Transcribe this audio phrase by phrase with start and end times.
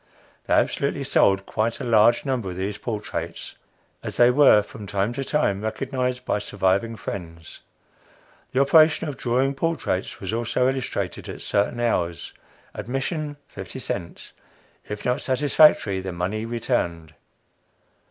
[0.47, 3.53] They absolutely sold quite a large number of these portraits,
[4.01, 7.59] as they were from time to time recognized by surviving friends!
[8.51, 12.33] The operation of drawing portraits was also illustrated at certain hours,
[12.73, 14.33] admission, fifty cents;
[14.89, 17.13] if not satisfactory, the money returned.